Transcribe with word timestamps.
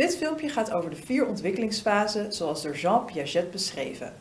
Dit 0.00 0.16
filmpje 0.16 0.48
gaat 0.48 0.72
over 0.72 0.90
de 0.90 0.96
vier 0.96 1.26
ontwikkelingsfasen 1.26 2.32
zoals 2.32 2.62
door 2.62 2.76
Jean 2.76 3.04
Piaget 3.04 3.50
beschreven. 3.50 4.14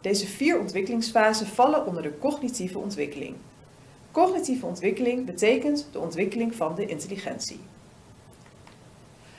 Deze 0.00 0.26
vier 0.26 0.60
ontwikkelingsfasen 0.60 1.46
vallen 1.46 1.86
onder 1.86 2.02
de 2.02 2.18
cognitieve 2.18 2.78
ontwikkeling. 2.78 3.36
Cognitieve 4.10 4.66
ontwikkeling 4.66 5.26
betekent 5.26 5.88
de 5.92 5.98
ontwikkeling 5.98 6.54
van 6.54 6.74
de 6.74 6.86
intelligentie. 6.86 7.60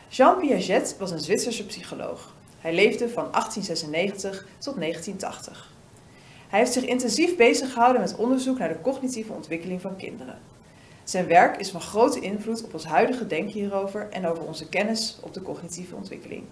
Jean 0.09 0.39
Piaget 0.39 0.95
was 0.97 1.11
een 1.11 1.19
Zwitserse 1.19 1.65
psycholoog. 1.65 2.35
Hij 2.59 2.73
leefde 2.73 3.09
van 3.09 3.31
1896 3.31 4.47
tot 4.57 4.75
1980. 4.75 5.71
Hij 6.47 6.59
heeft 6.59 6.73
zich 6.73 6.85
intensief 6.85 7.35
bezig 7.35 7.73
gehouden 7.73 8.01
met 8.01 8.15
onderzoek 8.15 8.57
naar 8.57 8.69
de 8.73 8.81
cognitieve 8.81 9.33
ontwikkeling 9.33 9.81
van 9.81 9.95
kinderen. 9.95 10.39
Zijn 11.09 11.27
werk 11.27 11.57
is 11.57 11.71
van 11.71 11.81
grote 11.81 12.19
invloed 12.19 12.63
op 12.63 12.73
ons 12.73 12.85
huidige 12.85 13.27
denken 13.27 13.53
hierover 13.53 14.09
en 14.09 14.27
over 14.27 14.43
onze 14.43 14.69
kennis 14.69 15.17
op 15.21 15.33
de 15.33 15.41
cognitieve 15.41 15.95
ontwikkeling. 15.95 16.43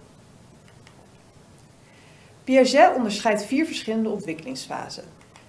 Piaget 2.43 2.95
onderscheidt 2.95 3.45
vier 3.45 3.65
verschillende 3.65 4.09
ontwikkelingsfasen. 4.09 5.03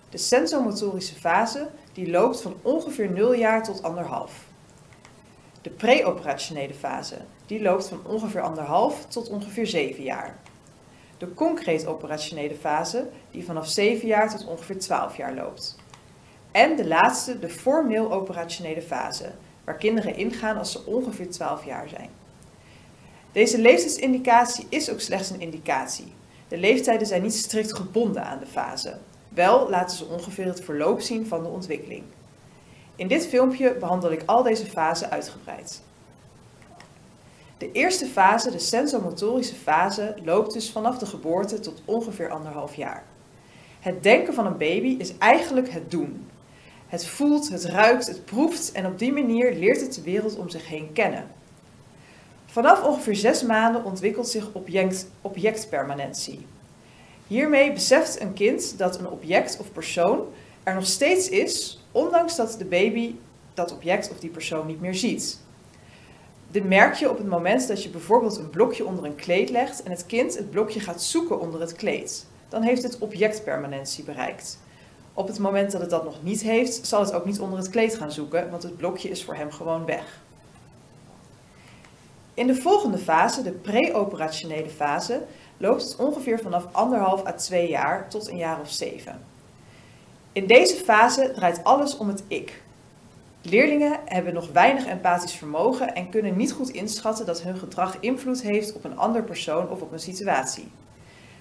De 0.09 0.18
sensomotorische 0.18 1.15
fase, 1.15 1.68
die 1.92 2.10
loopt 2.10 2.41
van 2.41 2.56
ongeveer 2.62 3.10
0 3.10 3.34
jaar 3.34 3.62
tot 3.62 3.82
anderhalf. 3.82 4.45
De 5.62 5.70
pre-operationele 5.70 6.74
fase, 6.74 7.16
die 7.46 7.62
loopt 7.62 7.88
van 7.88 8.01
ongeveer 8.06 8.43
anderhalf 8.43 9.06
tot 9.06 9.29
ongeveer 9.29 9.66
7 9.66 10.02
jaar. 10.02 10.38
De 11.18 11.34
concreet 11.34 11.87
operationele 11.87 12.54
fase, 12.54 13.09
die 13.30 13.45
vanaf 13.45 13.68
7 13.68 14.09
jaar 14.09 14.30
tot 14.30 14.46
ongeveer 14.46 14.79
12 14.79 15.16
jaar 15.16 15.34
loopt. 15.34 15.77
En 16.51 16.77
de 16.77 16.87
laatste, 16.87 17.38
de 17.38 17.48
formeel 17.48 18.12
operationele 18.12 18.83
fase, 18.83 19.30
waar 19.65 19.77
kinderen 19.77 20.16
ingaan 20.16 20.59
als 20.59 20.73
ze 20.73 20.87
ongeveer 20.87 21.30
12 21.30 21.65
jaar 21.65 21.88
zijn. 21.88 22.11
Deze 23.33 23.61
leeftijdsindicatie 23.61 24.66
is 24.69 24.91
ook 24.91 25.01
slechts 25.01 25.30
een 25.30 25.41
indicatie. 25.41 26.12
De 26.49 26.59
leeftijden 26.59 27.07
zijn 27.07 27.23
niet 27.23 27.35
strikt 27.35 27.74
gebonden 27.74 28.24
aan 28.24 28.38
de 28.38 28.46
fase. 28.46 28.99
Wel 29.29 29.71
laten 29.71 29.96
ze 29.96 30.05
ongeveer 30.05 30.46
het 30.46 30.65
verloop 30.65 31.01
zien 31.01 31.27
van 31.27 31.43
de 31.43 31.49
ontwikkeling. 31.49 32.02
In 32.96 33.09
dit 33.09 33.27
filmpje 33.27 33.74
behandel 33.74 34.12
ik 34.12 34.23
al 34.27 34.43
deze 34.43 34.66
fasen 34.66 35.10
uitgebreid. 35.10 35.83
De 37.59 37.73
eerste 37.73 38.07
fase, 38.07 38.51
de 38.51 38.59
sensomotorische 38.59 39.55
fase, 39.55 40.15
loopt 40.24 40.52
dus 40.52 40.71
vanaf 40.71 40.99
de 40.99 41.07
geboorte 41.07 41.60
tot 41.60 41.83
ongeveer 41.85 42.30
anderhalf 42.30 42.74
jaar. 42.74 43.05
Het 43.80 44.02
denken 44.02 44.35
van 44.35 44.46
een 44.46 44.57
baby 44.57 44.96
is 44.99 45.18
eigenlijk 45.18 45.71
het 45.71 45.90
doen. 45.90 46.27
Het 46.88 47.06
voelt, 47.06 47.48
het 47.48 47.64
ruikt, 47.64 48.06
het 48.06 48.24
proeft 48.24 48.72
en 48.72 48.86
op 48.86 48.98
die 48.98 49.12
manier 49.12 49.54
leert 49.54 49.80
het 49.80 49.94
de 49.94 50.02
wereld 50.02 50.36
om 50.36 50.48
zich 50.48 50.68
heen 50.68 50.92
kennen. 50.92 51.30
Vanaf 52.46 52.82
ongeveer 52.82 53.16
zes 53.16 53.42
maanden 53.42 53.84
ontwikkelt 53.84 54.28
zich 54.28 54.52
object, 54.52 55.10
objectpermanentie. 55.20 56.46
Hiermee 57.26 57.72
beseft 57.72 58.20
een 58.20 58.32
kind 58.32 58.78
dat 58.78 58.98
een 58.98 59.09
object 59.09 59.59
of 59.60 59.72
persoon 59.72 60.26
er 60.62 60.74
nog 60.74 60.86
steeds 60.86 61.28
is, 61.28 61.84
ondanks 61.92 62.36
dat 62.36 62.54
de 62.59 62.64
baby 62.64 63.14
dat 63.54 63.72
object 63.72 64.10
of 64.10 64.19
die 64.19 64.31
persoon 64.31 64.66
niet 64.66 64.81
meer 64.81 64.94
ziet. 64.94 65.41
Dit 66.50 66.64
merk 66.64 66.94
je 66.94 67.10
op 67.10 67.19
het 67.19 67.26
moment 67.26 67.69
dat 67.69 67.82
je 67.82 67.88
bijvoorbeeld 67.88 68.36
een 68.36 68.50
blokje 68.50 68.86
onder 68.86 69.04
een 69.04 69.14
kleed 69.14 69.50
legt 69.50 69.82
en 69.82 69.91
het 69.91 70.06
kind 70.06 70.36
het 70.36 70.50
blokje 70.50 70.81
gaat 70.81 71.03
zoeken 71.03 71.41
onder 71.41 71.60
het 71.60 71.72
kleed. 71.72 72.26
Dan 72.48 72.62
heeft 72.62 72.82
het 72.82 72.98
objectpermanentie 72.98 74.04
bereikt. 74.04 74.59
Op 75.19 75.27
het 75.27 75.38
moment 75.38 75.72
dat 75.72 75.81
het 75.81 75.91
dat 75.91 76.05
nog 76.05 76.22
niet 76.22 76.43
heeft, 76.43 76.87
zal 76.87 77.00
het 77.00 77.12
ook 77.12 77.25
niet 77.25 77.41
onder 77.41 77.59
het 77.59 77.71
kleed 77.71 77.97
gaan 77.97 78.12
zoeken, 78.12 78.50
want 78.50 78.62
het 78.62 78.77
blokje 78.77 79.09
is 79.09 79.25
voor 79.25 79.34
hem 79.34 79.50
gewoon 79.50 79.84
weg. 79.84 80.21
In 82.34 82.47
de 82.47 82.55
volgende 82.55 82.99
fase, 82.99 83.43
de 83.43 83.50
pre-operationele 83.50 84.69
fase, 84.69 85.22
loopt 85.56 85.83
het 85.83 85.97
ongeveer 85.97 86.39
vanaf 86.39 86.66
anderhalf 86.72 87.27
à 87.27 87.33
twee 87.33 87.69
jaar 87.69 88.09
tot 88.09 88.28
een 88.28 88.37
jaar 88.37 88.61
of 88.61 88.71
zeven. 88.71 89.21
In 90.33 90.47
deze 90.47 90.75
fase 90.75 91.33
draait 91.34 91.65
alles 91.65 91.97
om 91.97 92.09
het 92.09 92.23
ik. 92.28 92.62
Leerlingen 93.43 93.99
hebben 94.05 94.34
nog 94.34 94.53
weinig 94.53 94.87
empathisch 94.87 95.34
vermogen 95.34 95.95
en 95.95 96.11
kunnen 96.11 96.37
niet 96.37 96.53
goed 96.53 96.69
inschatten 96.69 97.27
dat 97.27 97.43
hun 97.43 97.57
gedrag 97.57 97.97
invloed 98.01 98.43
heeft 98.43 98.75
op 98.75 98.84
een 98.84 98.99
ander 98.99 99.23
persoon 99.23 99.71
of 99.71 99.81
op 99.81 99.93
een 99.93 100.01
situatie. 100.01 100.71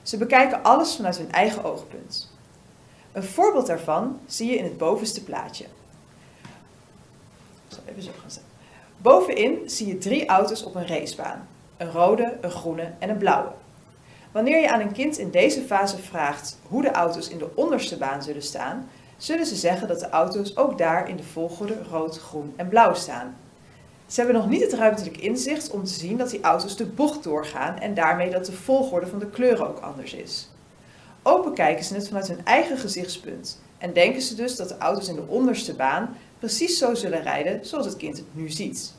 Ze 0.02 0.18
bekijken 0.18 0.64
alles 0.64 0.96
vanuit 0.96 1.18
hun 1.18 1.32
eigen 1.32 1.64
oogpunt. 1.64 2.36
Een 3.18 3.24
voorbeeld 3.24 3.68
daarvan 3.68 4.20
zie 4.26 4.50
je 4.50 4.58
in 4.58 4.64
het 4.64 4.78
bovenste 4.78 5.24
plaatje. 5.24 5.66
Even 7.86 8.04
zo 8.04 8.12
gaan. 8.22 8.44
Bovenin 8.98 9.70
zie 9.70 9.88
je 9.88 9.98
drie 9.98 10.28
auto's 10.28 10.64
op 10.64 10.76
een 10.76 10.88
racebaan. 10.88 11.48
Een 11.78 11.92
rode, 11.92 12.38
een 12.42 12.52
groene 12.52 12.92
en 13.00 13.10
een 13.10 13.18
blauwe. 13.18 13.52
Wanneer 14.32 14.62
je 14.62 14.72
aan 14.72 14.80
een 14.80 14.92
kind 14.92 15.18
in 15.18 15.32
deze 15.32 15.62
fase 15.62 15.98
vraagt 15.98 16.60
hoe 16.68 16.82
de 16.82 16.92
auto's 16.92 17.30
in 17.30 17.38
de 17.38 17.50
onderste 17.56 17.98
baan 17.98 18.24
zullen 18.24 18.42
staan, 18.42 18.90
zullen 19.18 19.46
ze 19.46 19.56
zeggen 19.56 19.88
dat 19.88 20.00
de 20.00 20.10
auto's 20.10 20.58
ook 20.58 20.78
daar 20.78 21.10
in 21.10 21.16
de 21.16 21.24
volgorde 21.24 21.84
rood, 21.90 22.20
groen 22.20 22.54
en 22.56 22.68
blauw 22.68 22.94
staan. 22.94 23.36
Ze 24.08 24.22
hebben 24.22 24.42
nog 24.42 24.50
niet 24.50 24.62
het 24.62 24.74
ruimtelijk 24.74 25.18
inzicht 25.18 25.70
om 25.70 25.84
te 25.84 25.94
zien 25.94 26.18
dat 26.18 26.30
die 26.30 26.42
auto's 26.42 26.76
de 26.76 26.86
bocht 26.86 27.24
doorgaan 27.24 27.80
en 27.80 27.94
daarmee 27.94 28.30
dat 28.30 28.46
de 28.46 28.54
volgorde 28.54 29.08
van 29.08 29.20
de 29.20 29.30
kleuren 29.30 29.68
ook 29.68 29.80
anders 29.80 30.14
is. 30.14 30.50
Ook 31.30 31.44
bekijken 31.44 31.86
ze 31.86 31.94
het 31.94 32.08
vanuit 32.08 32.28
hun 32.28 32.46
eigen 32.46 32.78
gezichtspunt 32.78 33.62
en 33.78 33.94
denken 33.94 34.22
ze 34.22 34.36
dus 34.36 34.56
dat 34.56 34.70
de 34.70 34.78
auto's 34.78 35.08
in 35.08 35.16
de 35.16 35.28
onderste 35.28 35.74
baan 35.74 36.18
precies 36.40 36.78
zo 36.78 36.94
zullen 36.96 37.22
rijden 37.22 37.66
zoals 37.66 37.86
het 37.86 37.98
kind 37.98 38.18
het 38.18 38.26
nu 38.32 38.50
ziet. 38.50 38.94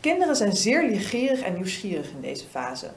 Kinderen 0.00 0.36
zijn 0.36 0.52
zeer 0.52 0.82
leergierig 0.82 1.40
en 1.40 1.54
nieuwsgierig 1.54 2.10
in 2.10 2.20
deze 2.20 2.44
fase. 2.50 2.90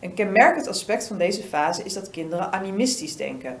Een 0.00 0.14
kenmerkend 0.14 0.68
aspect 0.68 1.06
van 1.06 1.18
deze 1.18 1.42
fase 1.42 1.82
is 1.82 1.92
dat 1.92 2.10
kinderen 2.10 2.52
animistisch 2.52 3.16
denken. 3.16 3.58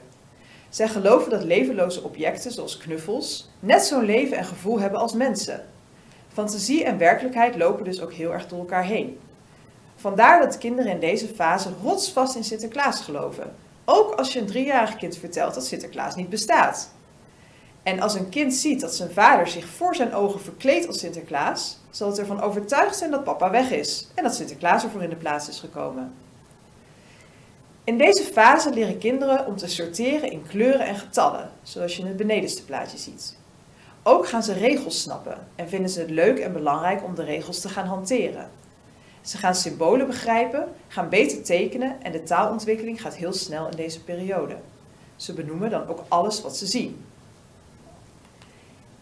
Zij 0.68 0.88
geloven 0.88 1.30
dat 1.30 1.44
levenloze 1.44 2.02
objecten 2.02 2.52
zoals 2.52 2.76
knuffels 2.76 3.50
net 3.60 3.82
zo'n 3.82 4.04
leven 4.04 4.36
en 4.36 4.44
gevoel 4.44 4.80
hebben 4.80 5.00
als 5.00 5.12
mensen. 5.12 5.66
Fantasie 6.32 6.84
en 6.84 6.98
werkelijkheid 6.98 7.56
lopen 7.56 7.84
dus 7.84 8.00
ook 8.00 8.12
heel 8.12 8.32
erg 8.32 8.48
door 8.48 8.58
elkaar 8.58 8.84
heen. 8.84 9.18
Vandaar 10.00 10.40
dat 10.40 10.58
kinderen 10.58 10.92
in 10.92 11.00
deze 11.00 11.28
fase 11.28 11.68
rotsvast 11.82 12.36
in 12.36 12.44
Sinterklaas 12.44 13.00
geloven. 13.00 13.54
Ook 13.84 14.14
als 14.14 14.32
je 14.32 14.38
een 14.40 14.46
driejarig 14.46 14.96
kind 14.96 15.16
vertelt 15.16 15.54
dat 15.54 15.66
Sinterklaas 15.66 16.14
niet 16.14 16.28
bestaat. 16.28 16.90
En 17.82 18.00
als 18.00 18.14
een 18.14 18.28
kind 18.28 18.54
ziet 18.54 18.80
dat 18.80 18.94
zijn 18.94 19.10
vader 19.10 19.48
zich 19.48 19.66
voor 19.66 19.94
zijn 19.94 20.14
ogen 20.14 20.40
verkleedt 20.40 20.86
als 20.86 20.98
Sinterklaas, 20.98 21.78
zal 21.90 22.08
het 22.08 22.18
ervan 22.18 22.40
overtuigd 22.40 22.96
zijn 22.96 23.10
dat 23.10 23.24
papa 23.24 23.50
weg 23.50 23.70
is 23.70 24.08
en 24.14 24.22
dat 24.22 24.34
Sinterklaas 24.34 24.82
ervoor 24.82 25.02
in 25.02 25.10
de 25.10 25.16
plaats 25.16 25.48
is 25.48 25.60
gekomen. 25.60 26.12
In 27.84 27.98
deze 27.98 28.22
fase 28.22 28.70
leren 28.70 28.98
kinderen 28.98 29.46
om 29.46 29.56
te 29.56 29.68
sorteren 29.68 30.30
in 30.30 30.46
kleuren 30.48 30.86
en 30.86 30.96
getallen, 30.96 31.50
zoals 31.62 31.96
je 31.96 32.02
in 32.02 32.08
het 32.08 32.16
benedenste 32.16 32.64
plaatje 32.64 32.98
ziet. 32.98 33.36
Ook 34.02 34.28
gaan 34.28 34.42
ze 34.42 34.52
regels 34.52 35.00
snappen 35.00 35.48
en 35.54 35.68
vinden 35.68 35.90
ze 35.90 36.00
het 36.00 36.10
leuk 36.10 36.38
en 36.38 36.52
belangrijk 36.52 37.04
om 37.04 37.14
de 37.14 37.24
regels 37.24 37.60
te 37.60 37.68
gaan 37.68 37.86
hanteren. 37.86 38.50
Ze 39.22 39.38
gaan 39.38 39.54
symbolen 39.54 40.06
begrijpen, 40.06 40.68
gaan 40.88 41.08
beter 41.08 41.42
tekenen 41.42 42.02
en 42.02 42.12
de 42.12 42.22
taalontwikkeling 42.22 43.00
gaat 43.00 43.14
heel 43.14 43.32
snel 43.32 43.68
in 43.68 43.76
deze 43.76 44.04
periode. 44.04 44.56
Ze 45.16 45.32
benoemen 45.32 45.70
dan 45.70 45.86
ook 45.86 46.04
alles 46.08 46.42
wat 46.42 46.56
ze 46.56 46.66
zien. 46.66 47.04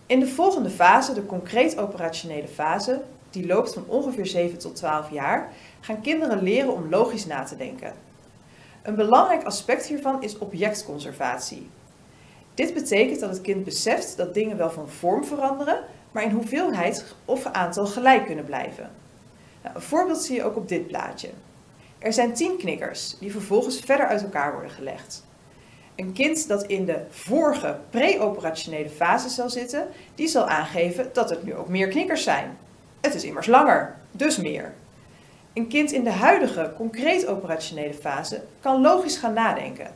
In 0.07 0.21
de 0.21 0.27
volgende 0.27 0.71
fase, 0.71 1.15
de 1.15 1.27
concreet 1.27 1.79
operationele 1.79 2.49
fase, 2.49 3.03
die 3.31 3.47
loopt 3.47 3.73
van 3.73 3.85
ongeveer 3.87 4.27
7 4.27 4.59
tot 4.59 4.77
12 4.77 5.11
jaar, 5.11 5.53
gaan 5.81 6.01
kinderen 6.01 6.43
leren 6.43 6.73
om 6.73 6.89
logisch 6.91 7.27
na 7.27 7.43
te 7.43 7.57
denken. 7.57 7.93
Een 8.83 8.95
belangrijk 8.95 9.45
aspect 9.45 9.87
hiervan 9.87 10.23
is 10.23 10.39
objectconservatie. 10.39 11.71
Dit 12.55 12.75
betekent 12.75 13.21
dat 13.21 13.31
het 13.31 13.41
kind 13.41 13.65
beseft 13.65 14.17
dat 14.17 14.35
dingen 14.35 14.57
wel 14.57 14.71
van 14.71 14.89
vorm 14.89 15.25
veranderen, 15.25 15.85
maar 16.11 16.23
in 16.23 16.31
hoeveelheid 16.31 17.15
of 17.25 17.45
aantal 17.47 17.87
gelijk 17.87 18.27
kunnen 18.27 18.45
blijven. 18.45 18.91
Nou, 19.63 19.75
een 19.75 19.83
voorbeeld 19.83 20.23
zie 20.23 20.37
je 20.37 20.45
ook 20.45 20.57
op 20.57 20.69
dit 20.69 20.87
plaatje. 20.87 21.31
Er 21.99 22.13
zijn 22.13 22.35
10 22.35 22.57
knikkers 22.57 23.19
die 23.19 23.33
vervolgens 23.33 23.81
verder 23.81 24.07
uit 24.07 24.23
elkaar 24.23 24.53
worden 24.53 24.71
gelegd. 24.71 25.27
Een 25.97 26.13
kind 26.13 26.49
dat 26.49 26.63
in 26.63 26.85
de 26.85 27.05
vorige 27.11 27.79
pre-operationele 27.91 28.89
fase 28.89 29.29
zal 29.29 29.51
zitten, 29.51 29.89
die 30.15 30.29
zal 30.29 30.49
aangeven 30.49 31.11
dat 31.13 31.31
het 31.31 31.43
nu 31.45 31.55
ook 31.55 31.69
meer 31.69 31.89
knikkers 31.89 32.23
zijn. 32.23 32.59
Het 33.01 33.15
is 33.15 33.25
immers 33.25 33.47
langer, 33.47 33.97
dus 34.11 34.37
meer. 34.37 34.75
Een 35.53 35.69
kind 35.69 35.93
in 35.93 36.05
de 36.05 36.11
huidige 36.11 36.73
concreet 36.77 37.27
operationele 37.27 37.95
fase 37.95 38.43
kan 38.61 38.81
logisch 38.81 39.17
gaan 39.17 39.33
nadenken. 39.33 39.91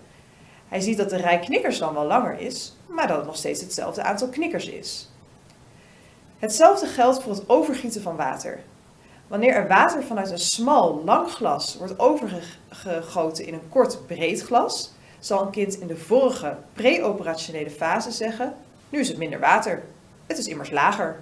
Hij 0.69 0.81
ziet 0.81 0.97
dat 0.97 1.11
de 1.11 1.17
rij 1.17 1.39
knikkers 1.39 1.79
dan 1.79 1.95
wel 1.95 2.07
langer 2.07 2.39
is, 2.39 2.77
maar 2.87 3.07
dat 3.07 3.17
het 3.17 3.27
nog 3.27 3.37
steeds 3.37 3.61
hetzelfde 3.61 4.03
aantal 4.03 4.29
knikkers 4.29 4.69
is. 4.69 5.11
Hetzelfde 6.39 6.87
geldt 6.87 7.23
voor 7.23 7.33
het 7.33 7.49
overgieten 7.49 8.03
van 8.03 8.17
water. 8.17 8.61
Wanneer 9.33 9.55
er 9.55 9.69
water 9.69 10.03
vanuit 10.03 10.31
een 10.31 10.39
smal, 10.39 11.03
lang 11.05 11.31
glas 11.31 11.77
wordt 11.77 11.99
overgegoten 11.99 13.47
in 13.47 13.55
een 13.55 13.69
kort, 13.69 14.07
breed 14.07 14.43
glas, 14.43 14.93
zal 15.19 15.43
een 15.43 15.51
kind 15.51 15.81
in 15.81 15.87
de 15.87 15.97
vorige 15.97 16.57
pre-operationele 16.73 17.71
fase 17.71 18.11
zeggen: 18.11 18.55
Nu 18.89 18.99
is 18.99 19.09
het 19.09 19.17
minder 19.17 19.41
water. 19.41 19.83
Het 20.27 20.39
is 20.39 20.47
immers 20.47 20.71
lager. 20.71 21.21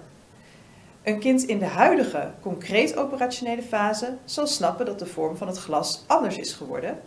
Een 1.03 1.19
kind 1.19 1.43
in 1.43 1.59
de 1.59 1.65
huidige 1.65 2.31
concreet 2.41 2.97
operationele 2.97 3.63
fase 3.63 4.17
zal 4.25 4.47
snappen 4.47 4.85
dat 4.85 4.99
de 4.99 5.05
vorm 5.05 5.37
van 5.37 5.47
het 5.47 5.57
glas 5.57 6.03
anders 6.07 6.37
is 6.37 6.53
geworden, 6.53 6.99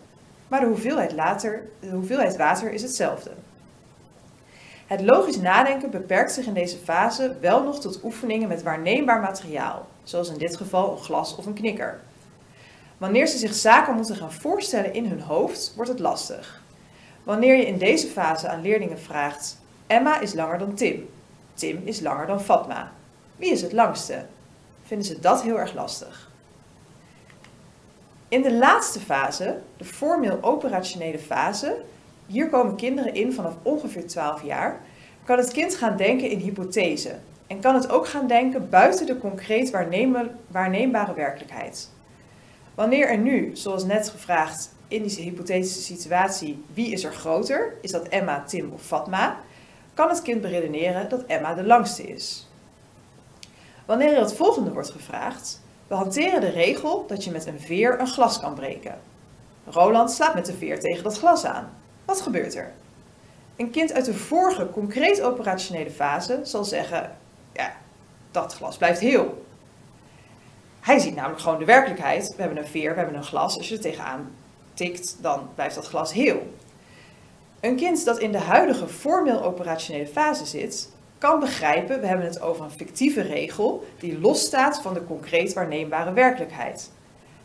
maar 0.48 0.60
de 0.60 0.66
hoeveelheid, 0.66 1.12
later, 1.12 1.68
de 1.80 1.90
hoeveelheid 1.90 2.36
water 2.36 2.72
is 2.72 2.82
hetzelfde. 2.82 3.30
Het 4.86 5.00
logisch 5.00 5.36
nadenken 5.36 5.90
beperkt 5.90 6.32
zich 6.32 6.46
in 6.46 6.54
deze 6.54 6.76
fase 6.76 7.36
wel 7.40 7.62
nog 7.62 7.80
tot 7.80 8.04
oefeningen 8.04 8.48
met 8.48 8.62
waarneembaar 8.62 9.20
materiaal, 9.20 9.86
zoals 10.02 10.28
in 10.28 10.38
dit 10.38 10.56
geval 10.56 10.92
een 10.92 11.02
glas 11.02 11.36
of 11.36 11.46
een 11.46 11.54
knikker. 11.54 12.00
Wanneer 12.98 13.26
ze 13.26 13.38
zich 13.38 13.54
zaken 13.54 13.94
moeten 13.94 14.16
gaan 14.16 14.32
voorstellen 14.32 14.94
in 14.94 15.06
hun 15.06 15.20
hoofd, 15.20 15.72
wordt 15.76 15.90
het 15.90 16.00
lastig. 16.00 16.62
Wanneer 17.22 17.56
je 17.56 17.66
in 17.66 17.78
deze 17.78 18.06
fase 18.06 18.48
aan 18.48 18.62
leerlingen 18.62 19.00
vraagt: 19.00 19.58
Emma 19.86 20.20
is 20.20 20.34
langer 20.34 20.58
dan 20.58 20.74
Tim, 20.74 21.08
Tim 21.54 21.82
is 21.84 22.00
langer 22.00 22.26
dan 22.26 22.40
Fatma. 22.40 22.92
Wie 23.36 23.50
is 23.50 23.62
het 23.62 23.72
langste? 23.72 24.24
Vinden 24.82 25.06
ze 25.06 25.20
dat 25.20 25.42
heel 25.42 25.58
erg 25.58 25.74
lastig. 25.74 26.30
In 28.28 28.42
de 28.42 28.52
laatste 28.52 29.00
fase, 29.00 29.60
de 29.76 29.84
formeel 29.84 30.38
operationele 30.40 31.18
fase, 31.18 31.82
hier 32.26 32.48
komen 32.48 32.76
kinderen 32.76 33.14
in 33.14 33.32
vanaf 33.32 33.54
ongeveer 33.62 34.06
12 34.06 34.42
jaar, 34.42 34.80
kan 35.24 35.38
het 35.38 35.52
kind 35.52 35.74
gaan 35.74 35.96
denken 35.96 36.30
in 36.30 36.38
hypothese 36.38 37.18
en 37.46 37.60
kan 37.60 37.74
het 37.74 37.90
ook 37.90 38.08
gaan 38.08 38.26
denken 38.26 38.70
buiten 38.70 39.06
de 39.06 39.18
concreet 39.18 39.70
waarneembare 40.50 41.14
werkelijkheid. 41.14 41.90
Wanneer 42.74 43.08
er 43.08 43.18
nu, 43.18 43.50
zoals 43.56 43.84
net 43.84 44.08
gevraagd, 44.08 44.72
in 44.88 45.02
die 45.02 45.22
hypothetische 45.22 45.82
situatie, 45.82 46.64
wie 46.74 46.92
is 46.92 47.04
er 47.04 47.12
groter? 47.12 47.74
Is 47.80 47.90
dat 47.90 48.08
Emma, 48.08 48.44
Tim 48.46 48.72
of 48.72 48.82
Fatma? 48.82 49.40
Kan 49.94 50.08
het 50.08 50.22
kind 50.22 50.40
beredeneren 50.40 51.08
dat 51.08 51.24
Emma 51.26 51.54
de 51.54 51.64
langste 51.64 52.02
is. 52.02 52.48
Wanneer 53.86 54.12
er 54.12 54.20
het 54.20 54.34
volgende 54.34 54.72
wordt 54.72 54.90
gevraagd, 54.90 55.60
we 55.86 55.94
hanteren 55.94 56.40
de 56.40 56.48
regel 56.48 57.04
dat 57.06 57.24
je 57.24 57.30
met 57.30 57.46
een 57.46 57.60
veer 57.60 58.00
een 58.00 58.06
glas 58.06 58.40
kan 58.40 58.54
breken. 58.54 58.98
Roland 59.66 60.10
slaat 60.10 60.34
met 60.34 60.46
de 60.46 60.54
veer 60.54 60.80
tegen 60.80 61.04
dat 61.04 61.18
glas 61.18 61.44
aan. 61.44 61.72
Wat 62.04 62.20
gebeurt 62.20 62.54
er? 62.54 62.72
Een 63.56 63.70
kind 63.70 63.92
uit 63.92 64.04
de 64.04 64.14
vorige 64.14 64.70
concreet 64.70 65.22
operationele 65.22 65.90
fase 65.90 66.40
zal 66.42 66.64
zeggen, 66.64 67.16
ja, 67.52 67.72
dat 68.30 68.54
glas 68.54 68.76
blijft 68.76 69.00
heel. 69.00 69.44
Hij 70.80 70.98
ziet 70.98 71.14
namelijk 71.14 71.40
gewoon 71.40 71.58
de 71.58 71.64
werkelijkheid. 71.64 72.34
We 72.36 72.42
hebben 72.42 72.58
een 72.58 72.68
veer, 72.68 72.90
we 72.90 72.96
hebben 72.96 73.16
een 73.16 73.24
glas. 73.24 73.56
Als 73.56 73.68
je 73.68 73.74
er 73.74 73.80
tegenaan 73.80 74.30
tikt, 74.74 75.16
dan 75.20 75.48
blijft 75.54 75.74
dat 75.74 75.86
glas 75.86 76.12
heel. 76.12 76.54
Een 77.60 77.76
kind 77.76 78.04
dat 78.04 78.18
in 78.18 78.32
de 78.32 78.38
huidige 78.38 78.88
formeel 78.88 79.42
operationele 79.42 80.06
fase 80.06 80.46
zit, 80.46 80.92
kan 81.18 81.40
begrijpen, 81.40 82.00
we 82.00 82.06
hebben 82.06 82.26
het 82.26 82.40
over 82.40 82.64
een 82.64 82.70
fictieve 82.70 83.20
regel 83.20 83.84
die 83.98 84.20
losstaat 84.20 84.82
van 84.82 84.94
de 84.94 85.04
concreet 85.04 85.52
waarneembare 85.52 86.12
werkelijkheid. 86.12 86.90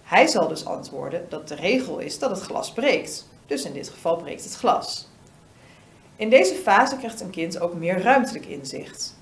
Hij 0.04 0.28
zal 0.28 0.48
dus 0.48 0.66
antwoorden 0.66 1.26
dat 1.30 1.48
de 1.48 1.56
regel 1.56 2.00
is 2.00 2.20
dat 2.20 2.30
het 2.30 2.42
glas 2.42 2.74
breekt. 2.74 3.28
Dus 3.50 3.63
in 3.63 3.74
dit 3.74 3.90
geval 3.90 4.16
breekt 4.16 4.44
het 4.44 4.56
glas. 4.56 5.07
In 6.16 6.30
deze 6.30 6.54
fase 6.56 6.98
krijgt 6.98 7.22
een 7.22 7.30
kind 7.30 7.60
ook 7.60 7.74
meer 7.74 8.01
ruimtelijk 8.01 8.46
inzicht. 8.46 9.16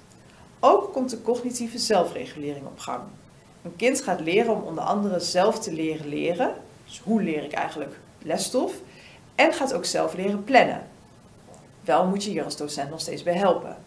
Ook 0.60 0.94
komt 0.94 1.10
de 1.10 1.22
cognitieve 1.22 1.78
zelfregulering 1.78 2.66
op 2.66 2.80
gang. 2.80 3.02
Een 3.64 3.76
kind 3.76 4.02
gaat 4.02 4.20
leren 4.20 4.56
om 4.56 4.62
onder 4.62 4.84
andere 4.84 5.20
zelf 5.20 5.60
te 5.60 5.74
leren 5.74 6.08
leren. 6.08 6.54
Dus 6.86 7.02
hoe 7.04 7.24
leer 7.24 7.44
ik 7.44 7.52
eigenlijk 7.52 8.00
lesstof? 8.22 8.74
En 9.36 9.54
gaat 9.54 9.74
ook 9.74 9.86
zelf 9.86 10.14
leren 10.14 10.44
plannen. 10.44 10.88
Wel 11.82 12.06
moet 12.06 12.24
je 12.24 12.30
hier 12.30 12.44
als 12.44 12.58
docent 12.58 12.90
nog 12.90 13.00
steeds 13.00 13.24
bij 13.24 13.38
helpen. 13.38 13.78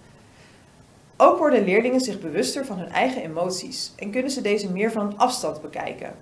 Ook 1.16 1.38
worden 1.38 1.64
leerlingen 1.64 2.00
zich 2.00 2.20
bewuster 2.20 2.66
van 2.66 2.78
hun 2.78 2.90
eigen 2.90 3.22
emoties 3.22 3.92
en 3.96 4.10
kunnen 4.10 4.30
ze 4.30 4.40
deze 4.40 4.70
meer 4.70 4.92
van 4.92 5.18
afstand 5.18 5.62
bekijken. 5.62 6.14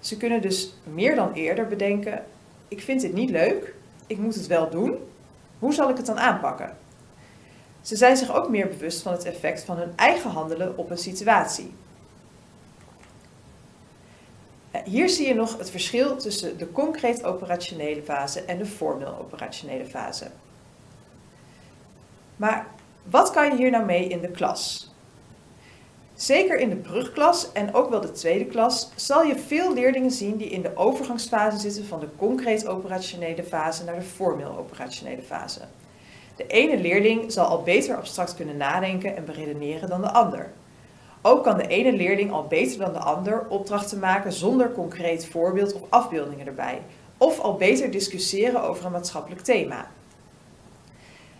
Ze 0.00 0.16
kunnen 0.16 0.42
dus 0.42 0.72
meer 0.84 1.14
dan 1.14 1.32
eerder 1.32 1.66
bedenken: 1.66 2.24
ik 2.70 2.80
vind 2.82 3.00
dit 3.00 3.12
niet 3.12 3.30
leuk, 3.30 3.74
ik 4.06 4.18
moet 4.18 4.34
het 4.34 4.46
wel 4.46 4.70
doen, 4.70 4.98
hoe 5.58 5.74
zal 5.74 5.90
ik 5.90 5.96
het 5.96 6.06
dan 6.06 6.18
aanpakken? 6.18 6.76
Ze 7.80 7.96
zijn 7.96 8.16
zich 8.16 8.34
ook 8.34 8.48
meer 8.48 8.68
bewust 8.68 9.02
van 9.02 9.12
het 9.12 9.24
effect 9.24 9.64
van 9.64 9.76
hun 9.76 9.92
eigen 9.96 10.30
handelen 10.30 10.78
op 10.78 10.90
een 10.90 10.98
situatie. 10.98 11.72
Hier 14.84 15.08
zie 15.08 15.28
je 15.28 15.34
nog 15.34 15.58
het 15.58 15.70
verschil 15.70 16.16
tussen 16.16 16.58
de 16.58 16.72
concreet 16.72 17.24
operationele 17.24 18.02
fase 18.02 18.44
en 18.44 18.58
de 18.58 18.66
formeel 18.66 19.18
operationele 19.18 19.86
fase. 19.86 20.30
Maar 22.36 22.66
wat 23.02 23.30
kan 23.30 23.50
je 23.50 23.56
hier 23.56 23.70
nou 23.70 23.84
mee 23.84 24.08
in 24.08 24.20
de 24.20 24.30
klas? 24.30 24.89
Zeker 26.20 26.58
in 26.58 26.68
de 26.68 26.76
brugklas 26.76 27.52
en 27.52 27.74
ook 27.74 27.90
wel 27.90 28.00
de 28.00 28.12
tweede 28.12 28.44
klas 28.44 28.90
zal 28.94 29.22
je 29.22 29.38
veel 29.38 29.74
leerlingen 29.74 30.10
zien 30.10 30.36
die 30.36 30.48
in 30.48 30.62
de 30.62 30.76
overgangsfase 30.76 31.58
zitten 31.58 31.86
van 31.86 32.00
de 32.00 32.08
concreet 32.16 32.66
operationele 32.66 33.42
fase 33.42 33.84
naar 33.84 33.94
de 33.94 34.02
formeel 34.02 34.56
operationele 34.58 35.22
fase. 35.22 35.60
De 36.36 36.46
ene 36.46 36.78
leerling 36.78 37.32
zal 37.32 37.46
al 37.46 37.62
beter 37.62 37.96
abstract 37.96 38.34
kunnen 38.34 38.56
nadenken 38.56 39.16
en 39.16 39.24
beredeneren 39.24 39.88
dan 39.88 40.00
de 40.00 40.10
ander. 40.10 40.50
Ook 41.22 41.44
kan 41.44 41.56
de 41.56 41.66
ene 41.66 41.92
leerling 41.92 42.32
al 42.32 42.44
beter 42.44 42.78
dan 42.78 42.92
de 42.92 42.98
ander 42.98 43.46
opdrachten 43.48 43.98
maken 43.98 44.32
zonder 44.32 44.72
concreet 44.72 45.26
voorbeeld 45.26 45.72
of 45.72 45.82
afbeeldingen 45.88 46.46
erbij, 46.46 46.82
of 47.18 47.38
al 47.38 47.54
beter 47.54 47.90
discussiëren 47.90 48.62
over 48.62 48.84
een 48.84 48.92
maatschappelijk 48.92 49.40
thema. 49.40 49.90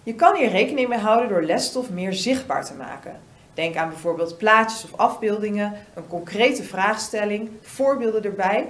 Je 0.02 0.14
kan 0.14 0.36
hier 0.36 0.50
rekening 0.50 0.88
mee 0.88 0.98
houden 0.98 1.28
door 1.28 1.42
lesstof 1.42 1.90
meer 1.90 2.12
zichtbaar 2.12 2.64
te 2.64 2.74
maken. 2.74 3.28
Denk 3.60 3.76
aan 3.76 3.88
bijvoorbeeld 3.88 4.36
plaatjes 4.36 4.84
of 4.84 4.98
afbeeldingen, 4.98 5.74
een 5.94 6.06
concrete 6.06 6.62
vraagstelling, 6.62 7.50
voorbeelden 7.60 8.24
erbij. 8.24 8.68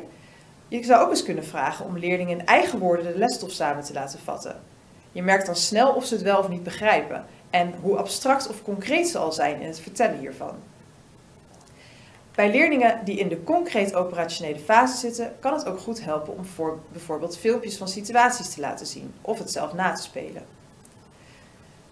Je 0.69 0.85
zou 0.85 1.05
ook 1.05 1.11
eens 1.11 1.23
kunnen 1.23 1.45
vragen 1.45 1.85
om 1.85 1.99
leerlingen 1.99 2.39
in 2.39 2.47
eigen 2.47 2.79
woorden 2.79 3.13
de 3.13 3.19
lesstof 3.19 3.51
samen 3.51 3.85
te 3.85 3.93
laten 3.93 4.19
vatten. 4.19 4.61
Je 5.13 5.23
merkt 5.23 5.47
dan 5.47 5.57
snel 5.57 5.93
of 5.93 6.05
ze 6.05 6.15
het 6.15 6.23
wel 6.23 6.39
of 6.39 6.49
niet 6.49 6.63
begrijpen 6.63 7.25
en 7.51 7.75
hoe 7.81 7.97
abstract 7.97 8.49
of 8.49 8.63
concreet 8.63 9.09
ze 9.09 9.19
al 9.19 9.33
zijn 9.33 9.61
in 9.61 9.67
het 9.67 9.81
vertellen 9.81 10.19
hiervan. 10.19 10.55
Bij 12.35 12.51
leerlingen 12.51 13.05
die 13.05 13.19
in 13.19 13.29
de 13.29 13.45
concreet 13.45 13.95
operationele 13.95 14.59
fase 14.59 14.97
zitten, 14.97 15.33
kan 15.41 15.53
het 15.53 15.67
ook 15.67 15.81
goed 15.81 16.05
helpen 16.05 16.37
om 16.37 16.45
voor 16.45 16.79
bijvoorbeeld 16.93 17.39
filmpjes 17.39 17.77
van 17.77 17.89
situaties 17.89 18.55
te 18.55 18.61
laten 18.61 18.87
zien 18.87 19.15
of 19.21 19.39
het 19.39 19.51
zelf 19.51 19.75
na 19.75 19.93
te 19.93 20.03
spelen. 20.03 20.60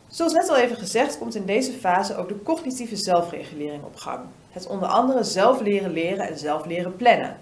Zoals 0.08 0.32
net 0.32 0.48
al 0.48 0.56
even 0.56 0.76
gezegd, 0.76 1.18
komt 1.18 1.34
in 1.34 1.46
deze 1.46 1.72
fase 1.72 2.16
ook 2.16 2.28
de 2.28 2.42
cognitieve 2.42 2.96
zelfregulering 2.96 3.84
op 3.84 3.96
gang. 3.96 4.20
Het 4.50 4.66
onder 4.66 4.88
andere 4.88 5.24
zelf 5.24 5.60
leren 5.60 5.90
leren 5.90 6.28
en 6.28 6.38
zelf 6.38 6.66
leren 6.66 6.96
plannen. 6.96 7.36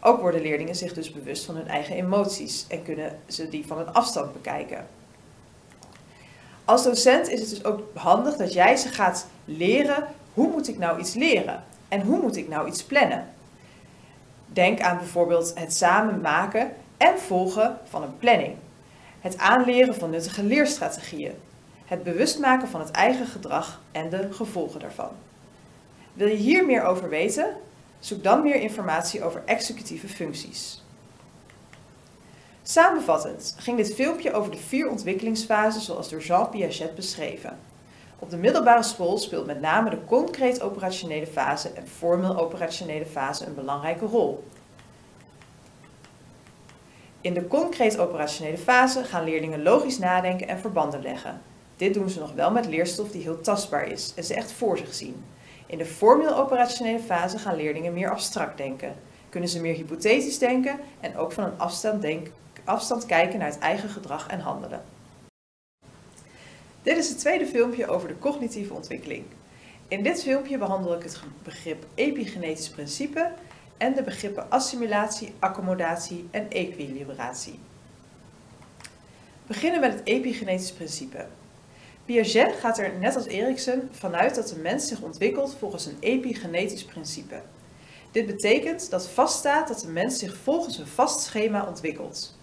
Ook 0.00 0.20
worden 0.20 0.40
leerlingen 0.40 0.74
zich 0.74 0.92
dus 0.92 1.12
bewust 1.12 1.44
van 1.44 1.56
hun 1.56 1.68
eigen 1.68 1.96
emoties 1.96 2.64
en 2.68 2.82
kunnen 2.82 3.18
ze 3.26 3.48
die 3.48 3.66
van 3.66 3.78
een 3.78 3.92
afstand 3.92 4.32
bekijken. 4.32 4.86
Als 6.64 6.82
docent 6.82 7.28
is 7.28 7.40
het 7.40 7.50
dus 7.50 7.64
ook 7.64 7.82
handig 7.94 8.36
dat 8.36 8.52
jij 8.52 8.76
ze 8.76 8.88
gaat 8.88 9.26
leren 9.44 10.06
hoe 10.34 10.50
moet 10.50 10.68
ik 10.68 10.78
nou 10.78 10.98
iets 10.98 11.14
leren 11.14 11.64
en 11.88 12.00
hoe 12.00 12.20
moet 12.20 12.36
ik 12.36 12.48
nou 12.48 12.68
iets 12.68 12.84
plannen. 12.84 13.28
Denk 14.46 14.80
aan 14.80 14.98
bijvoorbeeld 14.98 15.52
het 15.54 15.76
samen 15.76 16.20
maken 16.20 16.72
en 16.96 17.18
volgen 17.18 17.78
van 17.84 18.02
een 18.02 18.18
planning. 18.18 18.56
Het 19.20 19.38
aanleren 19.38 19.94
van 19.94 20.10
nuttige 20.10 20.42
leerstrategieën 20.42 21.34
het 21.90 22.02
bewust 22.02 22.38
maken 22.38 22.68
van 22.68 22.80
het 22.80 22.90
eigen 22.90 23.26
gedrag 23.26 23.80
en 23.92 24.10
de 24.10 24.32
gevolgen 24.32 24.80
daarvan. 24.80 25.10
Wil 26.12 26.26
je 26.26 26.34
hier 26.34 26.66
meer 26.66 26.82
over 26.82 27.08
weten? 27.08 27.56
Zoek 27.98 28.22
dan 28.22 28.42
meer 28.42 28.54
informatie 28.54 29.24
over 29.24 29.42
executieve 29.44 30.08
functies. 30.08 30.84
Samenvattend 32.62 33.54
ging 33.58 33.76
dit 33.76 33.94
filmpje 33.94 34.32
over 34.32 34.50
de 34.50 34.56
vier 34.56 34.90
ontwikkelingsfasen 34.90 35.80
zoals 35.80 36.08
door 36.08 36.20
Jean 36.20 36.50
Piaget 36.50 36.94
beschreven. 36.94 37.58
Op 38.18 38.30
de 38.30 38.36
middelbare 38.36 38.82
school 38.82 39.18
speelt 39.18 39.46
met 39.46 39.60
name 39.60 39.90
de 39.90 40.04
concreet 40.04 40.62
operationele 40.62 41.26
fase 41.26 41.68
en 41.68 41.88
formeel 41.88 42.38
operationele 42.38 43.06
fase 43.06 43.46
een 43.46 43.54
belangrijke 43.54 44.06
rol. 44.06 44.44
In 47.20 47.34
de 47.34 47.46
concreet 47.46 47.98
operationele 47.98 48.58
fase 48.58 49.04
gaan 49.04 49.24
leerlingen 49.24 49.62
logisch 49.62 49.98
nadenken 49.98 50.48
en 50.48 50.58
verbanden 50.58 51.02
leggen. 51.02 51.49
Dit 51.80 51.94
doen 51.94 52.10
ze 52.10 52.18
nog 52.18 52.32
wel 52.32 52.50
met 52.50 52.66
leerstof 52.66 53.10
die 53.10 53.22
heel 53.22 53.40
tastbaar 53.40 53.88
is 53.88 54.12
en 54.16 54.24
ze 54.24 54.34
echt 54.34 54.52
voor 54.52 54.78
zich 54.78 54.94
zien. 54.94 55.24
In 55.66 55.78
de 55.78 55.84
formeel 55.84 56.36
operationele 56.36 56.98
fase 56.98 57.38
gaan 57.38 57.56
leerlingen 57.56 57.92
meer 57.92 58.10
abstract 58.10 58.56
denken. 58.56 58.94
Kunnen 59.28 59.48
ze 59.48 59.60
meer 59.60 59.74
hypothetisch 59.74 60.38
denken 60.38 60.78
en 61.00 61.16
ook 61.16 61.32
van 61.32 61.44
een 61.44 61.58
afstand, 61.58 62.06
afstand 62.64 63.06
kijken 63.06 63.38
naar 63.38 63.48
het 63.50 63.58
eigen 63.58 63.88
gedrag 63.88 64.28
en 64.28 64.40
handelen. 64.40 64.82
Dit 66.82 66.96
is 66.96 67.08
het 67.08 67.18
tweede 67.18 67.46
filmpje 67.46 67.88
over 67.88 68.08
de 68.08 68.18
cognitieve 68.18 68.74
ontwikkeling. 68.74 69.24
In 69.88 70.02
dit 70.02 70.22
filmpje 70.22 70.58
behandel 70.58 70.94
ik 70.94 71.02
het 71.02 71.20
begrip 71.42 71.84
epigenetisch 71.94 72.70
principe 72.70 73.32
en 73.76 73.94
de 73.94 74.02
begrippen 74.02 74.50
assimilatie, 74.50 75.34
accommodatie 75.38 76.28
en 76.30 76.50
equilibratie. 76.50 77.58
We 78.80 78.86
beginnen 79.46 79.80
met 79.80 79.92
het 79.92 80.06
epigenetisch 80.06 80.72
principe. 80.72 81.26
Piaget 82.10 82.54
gaat 82.60 82.78
er 82.78 82.92
net 82.98 83.16
als 83.16 83.26
Erikson 83.26 83.88
vanuit 83.90 84.34
dat 84.34 84.48
de 84.48 84.56
mens 84.56 84.88
zich 84.88 85.00
ontwikkelt 85.00 85.54
volgens 85.58 85.86
een 85.86 85.96
epigenetisch 86.00 86.84
principe. 86.84 87.40
Dit 88.10 88.26
betekent 88.26 88.90
dat 88.90 89.08
vaststaat 89.08 89.68
dat 89.68 89.80
de 89.80 89.88
mens 89.88 90.18
zich 90.18 90.36
volgens 90.36 90.78
een 90.78 90.86
vast 90.86 91.20
schema 91.20 91.66
ontwikkelt. 91.66 92.38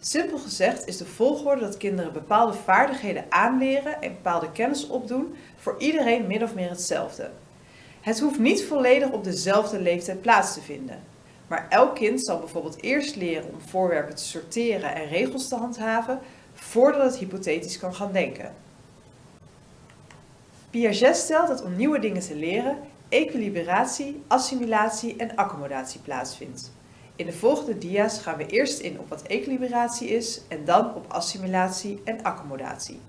Simpel 0.00 0.38
gezegd 0.38 0.86
is 0.86 0.96
de 0.96 1.06
volgorde 1.06 1.60
dat 1.60 1.76
kinderen 1.76 2.12
bepaalde 2.12 2.52
vaardigheden 2.52 3.24
aanleren 3.28 4.02
en 4.02 4.12
bepaalde 4.12 4.52
kennis 4.52 4.86
opdoen 4.86 5.34
voor 5.56 5.74
iedereen 5.78 6.26
min 6.26 6.42
of 6.42 6.54
meer 6.54 6.70
hetzelfde. 6.70 7.30
Het 8.00 8.20
hoeft 8.20 8.38
niet 8.38 8.64
volledig 8.64 9.10
op 9.10 9.24
dezelfde 9.24 9.80
leeftijd 9.80 10.20
plaats 10.20 10.54
te 10.54 10.60
vinden. 10.60 11.02
Maar 11.46 11.66
elk 11.68 11.94
kind 11.94 12.24
zal 12.24 12.38
bijvoorbeeld 12.38 12.82
eerst 12.82 13.16
leren 13.16 13.52
om 13.52 13.60
voorwerpen 13.60 14.14
te 14.14 14.24
sorteren 14.24 14.94
en 14.94 15.08
regels 15.08 15.48
te 15.48 15.56
handhaven 15.56 16.18
voordat 16.54 17.02
het 17.02 17.16
hypothetisch 17.16 17.78
kan 17.78 17.94
gaan 17.94 18.12
denken. 18.12 18.68
Piaget 20.70 21.16
stelt 21.16 21.48
dat 21.48 21.62
om 21.62 21.76
nieuwe 21.76 21.98
dingen 21.98 22.22
te 22.22 22.34
leren 22.34 22.78
equilibratie, 23.08 24.22
assimilatie 24.26 25.16
en 25.16 25.36
accommodatie 25.36 26.00
plaatsvindt. 26.00 26.72
In 27.16 27.26
de 27.26 27.32
volgende 27.32 27.78
dia's 27.78 28.18
gaan 28.18 28.36
we 28.36 28.46
eerst 28.46 28.78
in 28.78 28.98
op 28.98 29.08
wat 29.08 29.22
equilibratie 29.22 30.08
is 30.08 30.40
en 30.48 30.64
dan 30.64 30.94
op 30.94 31.04
assimilatie 31.08 32.00
en 32.04 32.22
accommodatie. 32.22 33.00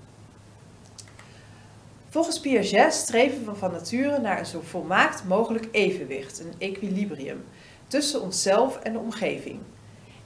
Volgens 2.09 2.39
Piaget 2.39 2.93
streven 2.93 3.45
we 3.45 3.55
van 3.55 3.71
nature 3.71 4.19
naar 4.19 4.39
een 4.39 4.45
zo 4.45 4.61
volmaakt 4.63 5.27
mogelijk 5.27 5.67
evenwicht, 5.71 6.39
een 6.39 6.53
equilibrium, 6.57 7.43
tussen 7.87 8.21
onszelf 8.21 8.79
en 8.79 8.93
de 8.93 8.99
omgeving. 8.99 9.59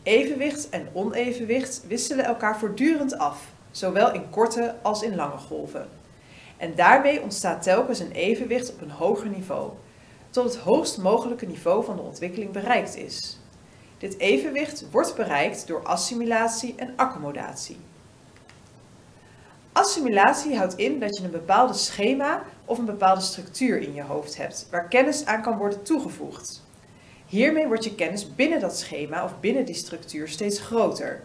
Evenwicht 0.03 0.69
en 0.69 0.87
onevenwicht 0.93 1.83
wisselen 1.87 2.25
elkaar 2.25 2.59
voortdurend 2.59 3.17
af, 3.17 3.47
zowel 3.71 4.13
in 4.13 4.29
korte 4.29 4.75
als 4.81 5.03
in 5.03 5.15
lange 5.15 5.37
golven. 5.37 5.87
En 6.57 6.75
daarmee 6.75 7.21
ontstaat 7.21 7.63
telkens 7.63 7.99
een 7.99 8.11
evenwicht 8.11 8.73
op 8.73 8.81
een 8.81 8.91
hoger 8.91 9.29
niveau, 9.29 9.71
tot 10.29 10.43
het 10.43 10.55
hoogst 10.55 10.97
mogelijke 10.97 11.45
niveau 11.45 11.83
van 11.83 11.95
de 11.95 12.01
ontwikkeling 12.01 12.51
bereikt 12.51 12.95
is. 12.97 13.39
Dit 13.97 14.17
evenwicht 14.17 14.85
wordt 14.91 15.15
bereikt 15.15 15.67
door 15.67 15.83
assimilatie 15.83 16.73
en 16.77 16.93
accommodatie. 16.95 17.77
Assimilatie 19.71 20.57
houdt 20.57 20.75
in 20.75 20.99
dat 20.99 21.17
je 21.17 21.23
een 21.23 21.31
bepaalde 21.31 21.73
schema 21.73 22.43
of 22.65 22.77
een 22.77 22.85
bepaalde 22.85 23.21
structuur 23.21 23.81
in 23.81 23.93
je 23.93 24.01
hoofd 24.03 24.37
hebt, 24.37 24.67
waar 24.71 24.87
kennis 24.87 25.25
aan 25.25 25.41
kan 25.41 25.57
worden 25.57 25.83
toegevoegd. 25.83 26.63
Hiermee 27.25 27.67
wordt 27.67 27.83
je 27.83 27.95
kennis 27.95 28.35
binnen 28.35 28.59
dat 28.59 28.77
schema 28.77 29.23
of 29.23 29.39
binnen 29.39 29.65
die 29.65 29.75
structuur 29.75 30.27
steeds 30.27 30.59
groter. 30.59 31.21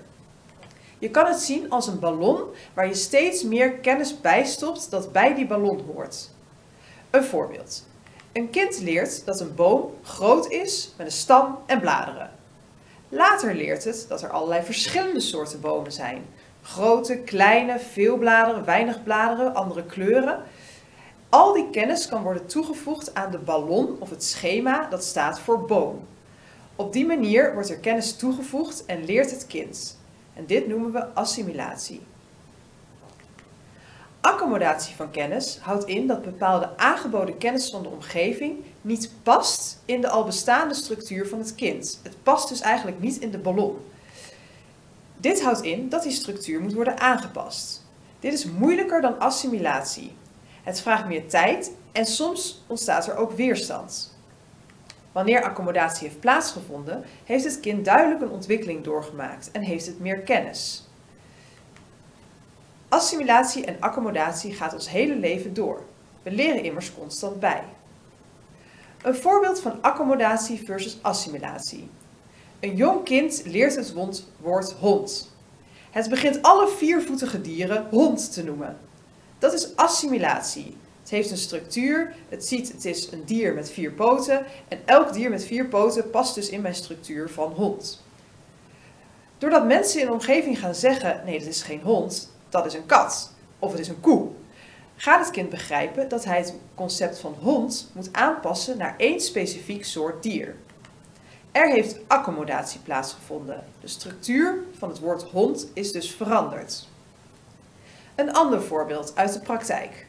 Je 1.00 1.11
kan 1.11 1.26
het 1.26 1.38
zien 1.38 1.71
als 1.71 1.87
een 1.87 1.99
ballon 1.99 2.42
waar 2.75 2.87
je 2.87 2.95
steeds 2.95 3.42
meer 3.42 3.73
kennis 3.73 4.21
bijstopt 4.21 4.90
dat 4.90 5.12
bij 5.12 5.35
die 5.35 5.47
ballon 5.47 5.80
hoort. 5.95 6.30
Een 7.11 7.25
voorbeeld. 7.25 7.87
Een 8.33 8.50
kind 8.50 8.80
leert 8.80 9.25
dat 9.25 9.40
een 9.40 9.54
boom 9.54 9.90
groot 10.02 10.50
is 10.50 10.95
met 10.97 11.07
een 11.07 11.12
stam 11.12 11.59
en 11.66 11.80
bladeren. 11.80 12.30
Later 13.09 13.54
leert 13.54 13.85
het 13.85 14.04
dat 14.09 14.23
er 14.23 14.30
allerlei 14.30 14.62
verschillende 14.62 15.21
soorten 15.21 15.61
bomen 15.61 15.92
zijn. 15.92 16.25
Grote, 16.62 17.16
kleine, 17.16 17.78
veel 17.78 18.16
bladeren, 18.16 18.64
weinig 18.64 19.02
bladeren, 19.02 19.54
andere 19.54 19.85
kleuren. 19.85 20.42
Al 21.28 21.52
die 21.52 21.71
kennis 21.71 22.09
kan 22.09 22.23
worden 22.23 22.47
toegevoegd 22.47 23.14
aan 23.14 23.30
de 23.30 23.38
ballon 23.38 23.97
of 23.99 24.11
het 24.11 24.25
schema 24.25 24.88
dat 24.90 25.04
staat 25.04 25.40
voor 25.40 25.64
boom. 25.64 26.07
Op 26.76 26.92
die 26.92 27.07
manier 27.07 27.54
wordt 27.54 27.71
er 27.71 27.78
kennis 27.78 28.16
toegevoegd 28.16 28.85
en 28.87 29.04
leert 29.04 29.30
het 29.30 29.47
kind. 29.47 29.99
En 30.35 30.47
dit 30.47 30.67
noemen 30.67 30.93
we 30.93 31.15
assimilatie. 31.15 32.01
Accommodatie 34.21 34.97
van 34.97 35.11
kennis 35.11 35.59
houdt 35.59 35.85
in 35.85 36.07
dat 36.07 36.23
bepaalde 36.23 36.77
aangeboden 36.77 37.39
kennis 37.39 37.71
van 37.71 37.83
de 37.83 37.89
omgeving 37.89 38.65
niet 38.81 39.11
past 39.23 39.79
in 39.85 40.01
de 40.01 40.09
al 40.09 40.25
bestaande 40.25 40.75
structuur 40.75 41.29
van 41.29 41.39
het 41.39 41.55
kind. 41.55 42.01
Het 42.03 42.23
past 42.23 42.49
dus 42.49 42.61
eigenlijk 42.61 43.01
niet 43.01 43.17
in 43.17 43.31
de 43.31 43.39
ballon. 43.39 43.77
Dit 45.17 45.43
houdt 45.43 45.63
in 45.63 45.89
dat 45.89 46.03
die 46.03 46.13
structuur 46.13 46.61
moet 46.61 46.73
worden 46.73 47.01
aangepast. 47.01 47.83
Dit 48.21 48.33
is 48.33 48.45
moeilijker 48.45 49.01
dan 49.01 49.19
assimilatie. 49.19 50.13
Het 50.63 50.81
vraagt 50.81 51.07
meer 51.07 51.29
tijd 51.29 51.73
en 51.93 52.07
soms 52.07 52.63
ontstaat 52.67 53.07
er 53.07 53.17
ook 53.17 53.33
weerstand. 53.33 54.19
Wanneer 55.12 55.43
accommodatie 55.43 56.09
heeft 56.09 56.21
plaatsgevonden, 56.21 57.05
heeft 57.25 57.45
het 57.45 57.61
kind 57.61 57.85
duidelijk 57.85 58.21
een 58.21 58.31
ontwikkeling 58.31 58.85
doorgemaakt 58.85 59.50
en 59.50 59.62
heeft 59.62 59.87
het 59.87 60.00
meer 60.00 60.19
kennis. 60.19 60.88
Assimilatie 62.88 63.64
en 63.64 63.76
accommodatie 63.81 64.52
gaat 64.52 64.75
ons 64.75 64.90
hele 64.90 65.17
leven 65.17 65.55
door. 65.55 65.83
We 66.23 66.31
leren 66.31 66.64
immers 66.64 66.95
constant 66.95 67.40
bij. 67.40 67.62
Een 69.02 69.14
voorbeeld 69.14 69.61
van 69.61 69.83
accommodatie 69.83 70.64
versus 70.64 70.99
assimilatie. 71.02 71.90
Een 72.61 72.76
jong 72.76 73.05
kind 73.05 73.43
leert 73.45 73.76
het 73.76 73.95
woord 74.40 74.73
hond. 74.73 75.35
Het 75.90 76.09
begint 76.09 76.43
alle 76.43 76.69
viervoetige 76.69 77.40
dieren 77.40 77.87
hond 77.90 78.33
te 78.33 78.45
noemen. 78.45 78.79
Dat 79.38 79.52
is 79.52 79.76
assimilatie. 79.76 80.76
Het 81.11 81.19
heeft 81.19 81.31
een 81.31 81.37
structuur, 81.37 82.14
het 82.29 82.47
ziet 82.47 82.73
het 82.73 82.85
is 82.85 83.12
een 83.12 83.25
dier 83.25 83.55
met 83.55 83.71
vier 83.71 83.93
poten 83.93 84.47
en 84.69 84.79
elk 84.85 85.12
dier 85.12 85.31
met 85.31 85.45
vier 85.45 85.67
poten 85.67 86.11
past 86.11 86.35
dus 86.35 86.49
in 86.49 86.61
mijn 86.61 86.75
structuur 86.75 87.31
van 87.31 87.52
hond. 87.52 88.02
Doordat 89.38 89.67
mensen 89.67 90.00
in 90.00 90.07
de 90.07 90.12
omgeving 90.12 90.59
gaan 90.59 90.75
zeggen, 90.75 91.23
nee 91.25 91.38
dat 91.38 91.49
is 91.49 91.62
geen 91.62 91.81
hond, 91.83 92.33
dat 92.49 92.67
is 92.67 92.75
een 92.75 92.87
kat 92.87 93.33
of 93.59 93.71
het 93.71 93.81
is 93.81 93.88
een 93.88 94.00
koe, 94.00 94.29
gaat 94.97 95.21
het 95.25 95.31
kind 95.31 95.49
begrijpen 95.49 96.09
dat 96.09 96.25
hij 96.25 96.38
het 96.38 96.55
concept 96.75 97.19
van 97.19 97.37
hond 97.40 97.90
moet 97.93 98.12
aanpassen 98.12 98.79
naar 98.79 98.95
één 98.97 99.21
specifiek 99.21 99.85
soort 99.85 100.23
dier. 100.23 100.57
Er 101.52 101.71
heeft 101.71 101.99
accommodatie 102.07 102.81
plaatsgevonden. 102.81 103.64
De 103.81 103.88
structuur 103.88 104.59
van 104.79 104.88
het 104.88 104.99
woord 104.99 105.23
hond 105.23 105.67
is 105.73 105.93
dus 105.93 106.11
veranderd. 106.11 106.88
Een 108.14 108.33
ander 108.33 108.62
voorbeeld 108.62 109.12
uit 109.17 109.33
de 109.33 109.40
praktijk. 109.40 110.09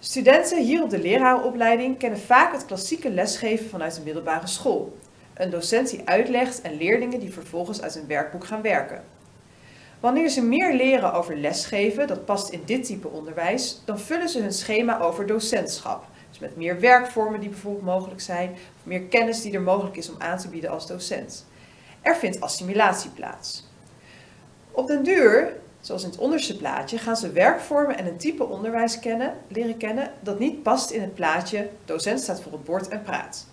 Studenten 0.00 0.62
hier 0.62 0.82
op 0.82 0.90
de 0.90 0.98
lerarenopleiding 0.98 1.98
kennen 1.98 2.20
vaak 2.20 2.52
het 2.52 2.66
klassieke 2.66 3.10
lesgeven 3.10 3.68
vanuit 3.68 3.94
de 3.94 4.00
middelbare 4.04 4.46
school. 4.46 4.98
Een 5.34 5.50
docent 5.50 5.90
die 5.90 6.02
uitlegt 6.04 6.60
en 6.60 6.76
leerlingen 6.76 7.20
die 7.20 7.32
vervolgens 7.32 7.82
uit 7.82 7.94
een 7.94 8.06
werkboek 8.06 8.46
gaan 8.46 8.62
werken. 8.62 9.04
Wanneer 10.00 10.28
ze 10.28 10.42
meer 10.42 10.74
leren 10.74 11.12
over 11.12 11.36
lesgeven, 11.36 12.06
dat 12.06 12.24
past 12.24 12.48
in 12.48 12.62
dit 12.64 12.84
type 12.84 13.08
onderwijs, 13.08 13.82
dan 13.84 13.98
vullen 13.98 14.28
ze 14.28 14.40
hun 14.40 14.52
schema 14.52 15.00
over 15.00 15.26
docentschap. 15.26 16.04
Dus 16.28 16.38
met 16.38 16.56
meer 16.56 16.80
werkvormen 16.80 17.40
die 17.40 17.48
bijvoorbeeld 17.48 17.84
mogelijk 17.84 18.20
zijn, 18.20 18.56
meer 18.82 19.02
kennis 19.02 19.42
die 19.42 19.52
er 19.52 19.60
mogelijk 19.60 19.96
is 19.96 20.10
om 20.10 20.16
aan 20.18 20.38
te 20.38 20.48
bieden 20.48 20.70
als 20.70 20.86
docent. 20.86 21.46
Er 22.00 22.16
vindt 22.16 22.40
assimilatie 22.40 23.10
plaats. 23.10 23.68
Op 24.70 24.86
den 24.86 25.02
duur 25.02 25.56
Zoals 25.80 26.02
in 26.02 26.10
het 26.10 26.18
onderste 26.18 26.56
plaatje 26.56 26.98
gaan 26.98 27.16
ze 27.16 27.32
werkvormen 27.32 27.98
en 27.98 28.06
een 28.06 28.16
type 28.16 28.44
onderwijs 28.44 28.98
kennen, 28.98 29.34
leren 29.48 29.76
kennen 29.76 30.10
dat 30.20 30.38
niet 30.38 30.62
past 30.62 30.90
in 30.90 31.00
het 31.00 31.14
plaatje 31.14 31.68
docent 31.84 32.20
staat 32.20 32.40
voor 32.40 32.52
het 32.52 32.64
bord 32.64 32.88
en 32.88 33.02
praat. 33.02 33.46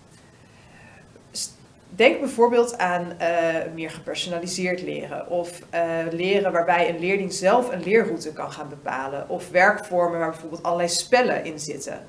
Denk 1.88 2.20
bijvoorbeeld 2.20 2.78
aan 2.78 3.12
uh, 3.20 3.54
meer 3.74 3.90
gepersonaliseerd 3.90 4.82
leren 4.82 5.28
of 5.28 5.60
uh, 5.74 5.80
leren 6.10 6.52
waarbij 6.52 6.88
een 6.88 6.98
leerling 6.98 7.32
zelf 7.32 7.72
een 7.72 7.82
leerroute 7.82 8.32
kan 8.32 8.52
gaan 8.52 8.68
bepalen 8.68 9.28
of 9.28 9.50
werkvormen 9.50 10.18
waar 10.18 10.30
bijvoorbeeld 10.30 10.62
allerlei 10.62 10.88
spellen 10.88 11.44
in 11.44 11.58
zitten. 11.58 12.06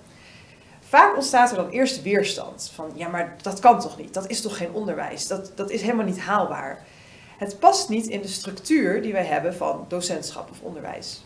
Vaak 0.79 1.15
ontstaat 1.15 1.49
er 1.49 1.55
dan 1.55 1.69
eerst 1.69 2.01
weerstand 2.01 2.71
van 2.75 2.91
ja 2.95 3.07
maar 3.07 3.35
dat 3.41 3.59
kan 3.59 3.79
toch 3.79 3.97
niet, 3.97 4.13
dat 4.13 4.29
is 4.29 4.41
toch 4.41 4.57
geen 4.57 4.73
onderwijs, 4.73 5.27
dat, 5.27 5.51
dat 5.55 5.69
is 5.69 5.81
helemaal 5.81 6.05
niet 6.05 6.19
haalbaar. 6.19 6.85
Het 7.37 7.59
past 7.59 7.89
niet 7.89 8.07
in 8.07 8.21
de 8.21 8.27
structuur 8.27 9.01
die 9.01 9.13
wij 9.13 9.25
hebben 9.25 9.55
van 9.55 9.85
docentschap 9.87 10.49
of 10.51 10.61
onderwijs. 10.61 11.23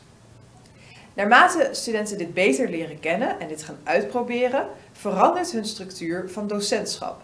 Naarmate 1.13 1.69
studenten 1.71 2.17
dit 2.17 2.33
beter 2.33 2.69
leren 2.69 2.99
kennen 2.99 3.39
en 3.39 3.47
dit 3.47 3.63
gaan 3.63 3.79
uitproberen, 3.83 4.67
verandert 4.91 5.51
hun 5.51 5.65
structuur 5.65 6.29
van 6.29 6.47
docentschap. 6.47 7.21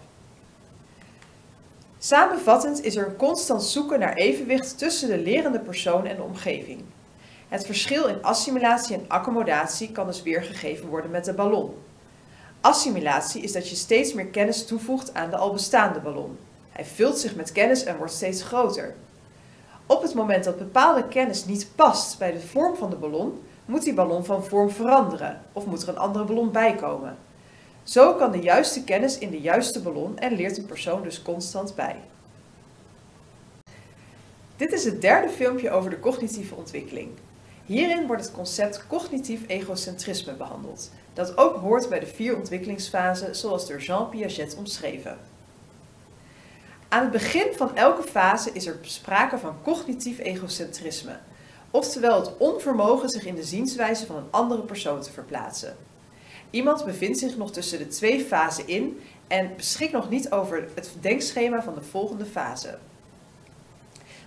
Samenvattend 1.98 2.84
is 2.84 2.96
er 2.96 3.08
een 3.08 3.15
constant 3.15 3.63
zoeken 3.63 4.00
naar 4.00 4.13
evenwicht 4.13 4.77
tussen 4.77 5.08
de 5.08 5.17
lerende 5.17 5.60
persoon 5.60 6.06
en 6.06 6.15
de 6.15 6.22
omgeving. 6.22 6.82
Het 7.48 7.65
verschil 7.65 8.06
in 8.06 8.24
assimilatie 8.24 8.96
en 8.96 9.06
accommodatie 9.08 9.91
kan 9.91 10.08
dus 10.08 10.24
weergegeven 10.24 10.88
worden 10.88 11.12
met 11.12 11.25
de 11.25 11.34
ballon. 11.34 11.75
Assimilatie 12.62 13.41
is 13.41 13.51
dat 13.51 13.70
je 13.70 13.75
steeds 13.75 14.13
meer 14.13 14.27
kennis 14.27 14.65
toevoegt 14.65 15.13
aan 15.13 15.29
de 15.29 15.38
al 15.38 15.53
bestaande 15.53 16.00
ballon. 16.00 16.38
Hij 16.77 16.86
vult 16.86 17.19
zich 17.19 17.36
met 17.36 17.51
kennis 17.51 17.84
en 17.84 17.98
wordt 17.98 18.13
steeds 18.13 18.43
groter. 18.43 18.96
Op 19.86 20.01
het 20.01 20.13
moment 20.13 20.43
dat 20.43 20.57
bepaalde 20.57 21.07
kennis 21.07 21.46
niet 21.46 21.67
past 21.75 22.17
bij 22.17 22.31
de 22.31 22.39
vorm 22.39 22.75
van 22.75 22.89
de 22.89 22.96
ballon, 22.96 23.43
moet 23.65 23.84
die 23.84 23.93
ballon 23.93 24.25
van 24.25 24.46
vorm 24.46 24.69
veranderen 24.69 25.41
of 25.53 25.65
moet 25.65 25.81
er 25.81 25.89
een 25.89 25.98
andere 25.98 26.25
ballon 26.25 26.51
bijkomen. 26.51 27.17
Zo 27.84 28.13
kan 28.13 28.31
de 28.31 28.39
juiste 28.39 28.84
kennis 28.84 29.17
in 29.17 29.29
de 29.29 29.39
juiste 29.39 29.81
ballon 29.81 30.17
en 30.17 30.36
leert 30.36 30.57
een 30.57 30.65
persoon 30.65 31.03
dus 31.03 31.22
constant 31.22 31.75
bij. 31.75 31.96
Dit 34.55 34.72
is 34.72 34.84
het 34.84 35.01
derde 35.01 35.29
filmpje 35.29 35.72
over 35.72 35.89
de 35.89 36.00
cognitieve 36.00 36.55
ontwikkeling. 36.55 37.10
Hierin 37.65 38.07
wordt 38.07 38.22
het 38.22 38.31
concept 38.31 38.88
cognitief 38.88 39.41
egocentrisme 39.48 40.34
behandeld, 40.34 40.91
dat 41.13 41.38
ook 41.38 41.55
hoort 41.55 41.89
bij 41.89 42.00
de 42.00 42.07
vier 42.07 42.36
ontwikkelingsfasen 42.36 43.36
zoals 43.36 43.67
door 43.67 43.79
Jean 43.79 44.10
Piaget 44.10 44.55
omschreven. 44.55 45.17
Aan 46.89 47.01
het 47.01 47.12
begin 47.12 47.53
van 47.56 47.75
elke 47.75 48.03
fase 48.03 48.51
is 48.51 48.65
er 48.65 48.77
sprake 48.82 49.38
van 49.38 49.56
cognitief 49.63 50.20
egocentrisme, 50.20 51.20
oftewel 51.72 52.20
het 52.20 52.38
onvermogen 52.38 53.10
zich 53.10 53.25
in 53.25 53.36
de 53.36 53.44
zienswijze 53.44 54.06
van 54.06 54.15
een 54.15 54.27
andere 54.32 54.62
persoon 54.62 55.01
te 55.01 55.12
verplaatsen. 55.12 55.75
Iemand 56.50 56.86
bevindt 56.86 57.20
zich 57.20 57.38
nog 57.38 57.51
tussen 57.51 57.77
de 57.77 57.88
twee 57.88 58.25
fasen 58.25 58.67
in 58.67 59.00
en 59.27 59.56
beschikt 59.56 59.91
nog 59.91 60.10
niet 60.10 60.32
over 60.32 60.67
het 60.75 60.91
denkschema 61.00 61.63
van 61.63 61.75
de 61.75 61.82
volgende 61.82 62.25
fase. 62.25 62.77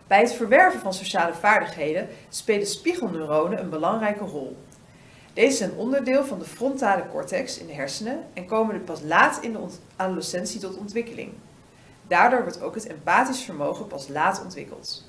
Bij 0.07 0.21
het 0.21 0.33
verwerven 0.33 0.81
van 0.81 0.95
sociale 0.95 1.35
vaardigheden 1.35 2.09
spelen 2.29 2.67
spiegelneuronen 2.67 3.61
een 3.61 3.71
belangrijke 3.71 4.25
rol. 4.25 4.57
Deze 5.33 5.57
zijn 5.57 5.73
onderdeel 5.76 6.25
van 6.25 6.38
de 6.38 6.45
frontale 6.45 7.05
cortex 7.11 7.59
in 7.59 7.67
de 7.67 7.73
hersenen 7.73 8.25
en 8.35 8.47
komen 8.47 8.85
pas 8.85 9.00
laat 9.02 9.43
in 9.43 9.52
de 9.52 9.59
adolescentie 9.97 10.61
tot 10.61 10.76
ontwikkeling. 10.76 11.33
Daardoor 12.11 12.43
wordt 12.43 12.62
ook 12.62 12.75
het 12.75 12.87
empathisch 12.87 13.43
vermogen 13.43 13.87
pas 13.87 14.09
laat 14.09 14.43
ontwikkeld. 14.43 15.09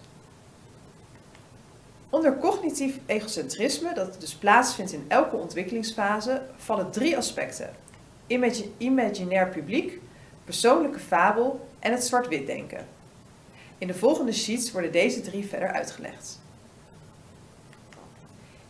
Onder 2.10 2.38
cognitief 2.38 3.00
egocentrisme, 3.05 3.93
dat 3.93 4.15
dus 4.20 4.34
plaatsvindt 4.36 4.91
in 4.91 5.05
elke 5.08 5.36
ontwikkelingsfase, 5.36 6.41
vallen 6.55 6.91
drie 6.91 7.17
aspecten: 7.17 7.70
imaginair 8.77 9.50
publiek, 9.50 10.00
persoonlijke 10.43 11.00
fabel 11.00 11.67
en 11.79 11.91
het 11.91 12.03
zwart-wit 12.03 12.46
denken. 12.46 12.88
In 13.77 13.88
de 13.88 13.93
volgende 13.93 14.34
sheets 14.34 14.72
worden 14.72 14.91
deze 14.91 15.22
drie 15.22 15.48
verder 15.48 15.72
uitgelegd. 15.72 16.39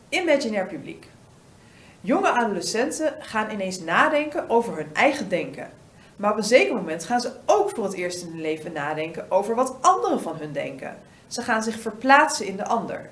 Imaginair 0.10 0.66
publiek. 0.66 1.08
Jonge 2.02 2.30
adolescenten 2.30 3.16
gaan 3.20 3.52
ineens 3.52 3.80
nadenken 3.80 4.50
over 4.50 4.76
hun 4.76 4.94
eigen 4.94 5.30
denken. 5.30 5.80
Maar 6.22 6.32
op 6.32 6.38
een 6.38 6.44
zeker 6.44 6.76
moment 6.76 7.04
gaan 7.04 7.22
ze 7.22 7.32
ook 7.46 7.70
voor 7.70 7.84
het 7.84 7.94
eerst 7.94 8.22
in 8.22 8.30
hun 8.30 8.42
leven 8.42 8.74
nadenken 8.74 9.32
over 9.32 9.56
wat 9.56 9.76
anderen 9.82 10.22
van 10.22 10.36
hun 10.36 10.52
denken. 10.52 10.98
Ze 11.28 11.42
gaan 11.42 11.64
zich 11.64 11.80
verplaatsen 11.80 12.46
in 12.46 12.56
de 12.58 12.66
ander. 12.66 13.10